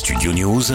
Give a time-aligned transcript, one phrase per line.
[0.00, 0.70] Studio News,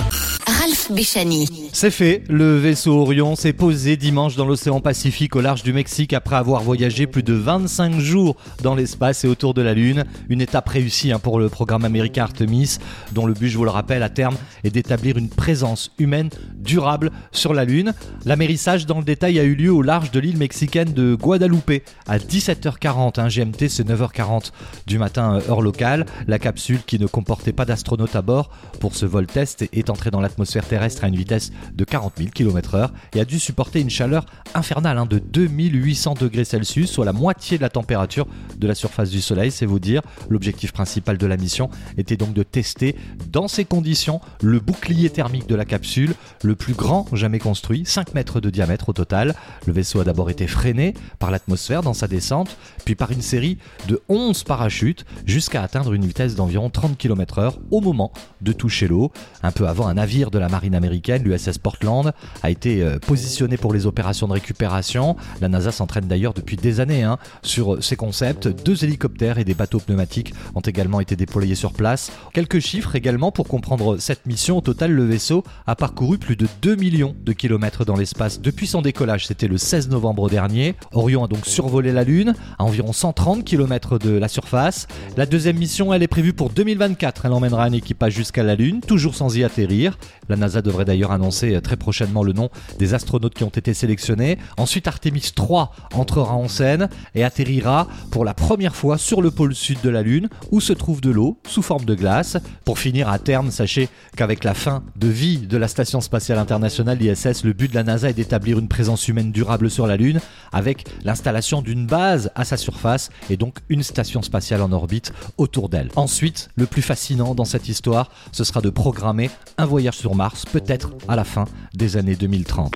[1.74, 6.12] C'est fait, le vaisseau Orion s'est posé dimanche dans l'océan Pacifique au large du Mexique
[6.12, 10.06] après avoir voyagé plus de 25 jours dans l'espace et autour de la Lune.
[10.28, 12.78] Une étape réussie hein, pour le programme américain Artemis,
[13.12, 17.12] dont le but, je vous le rappelle, à terme est d'établir une présence humaine durable
[17.32, 17.94] sur la Lune.
[18.26, 22.18] L'amérissage dans le détail a eu lieu au large de l'île mexicaine de Guadalupe à
[22.18, 24.52] 17h40, hein, GMT c'est 9h40
[24.88, 26.08] du matin euh, heure locale.
[26.28, 30.10] La capsule qui ne comportait pas d'astronautes à bord pour ce vol test est entrée
[30.10, 33.90] dans l'atmosphère terrestre à une vitesse de 40 000 km/h et a dû supporter une
[33.90, 38.76] chaleur infernale hein, de 2800 degrés Celsius, soit la moitié de la température de la
[38.76, 40.02] surface du Soleil, c'est vous dire.
[40.30, 42.96] L'objectif principal de la mission était donc de tester
[43.32, 48.14] dans ces conditions le bouclier thermique de la capsule, le plus grand jamais construit, 5
[48.14, 49.36] mètres de diamètre au total.
[49.66, 53.58] Le vaisseau a d'abord été freiné par l'atmosphère dans sa descente, puis par une série
[53.88, 58.12] de 11 parachutes jusqu'à atteindre une vitesse d'environ 30 km/h au moment
[58.42, 59.12] de toucher l'eau.
[59.44, 62.14] Un peu avant, un navire de la marine américaine, l'USS Portland,
[62.44, 65.16] a été euh, positionné pour les opérations de récupération.
[65.42, 68.48] La NASA s'entraîne d'ailleurs depuis des années hein, sur ces concepts.
[68.48, 72.12] Deux hélicoptères et des bateaux pneumatiques ont également été déployés sur place.
[72.34, 74.58] Quelques chiffres également pour comprendre cette mission.
[74.58, 78.68] Au total, le vaisseau a parcouru plus de 2 millions de kilomètres dans l'espace depuis
[78.68, 79.28] son décollage.
[79.28, 80.76] C'était le 16 novembre dernier.
[80.92, 84.88] Orion a donc survolé la Lune à environ 130 km de la surface.
[85.18, 87.26] La deuxième mission, elle est prévue pour 2024.
[87.26, 89.98] Elle emmènera un équipage jusqu'à la Lune, toujours sans y atterrir.
[90.30, 94.38] La NASA devrait d'ailleurs annoncer très prochainement le nom des astronautes qui ont été sélectionnés.
[94.58, 99.56] Ensuite, Artemis 3 entrera en scène et atterrira pour la première fois sur le pôle
[99.56, 102.38] sud de la Lune, où se trouve de l'eau sous forme de glace.
[102.64, 106.98] Pour finir, à terme, sachez qu'avec la fin de vie de la Station spatiale internationale,
[106.98, 110.20] l'ISS, le but de la NASA est d'établir une présence humaine durable sur la Lune,
[110.52, 115.70] avec l'installation d'une base à sa surface et donc une station spatiale en orbite autour
[115.70, 115.90] d'elle.
[115.96, 120.90] Ensuite, le plus fascinant dans cette histoire, ce sera de programmer un voyage Mars, peut-être
[121.08, 122.74] à la fin des années 2030.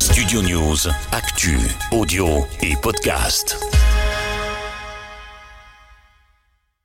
[0.00, 0.76] Studio News,
[1.12, 1.58] actu,
[1.92, 3.87] audio et podcast.